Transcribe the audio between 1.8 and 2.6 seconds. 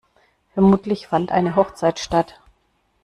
statt.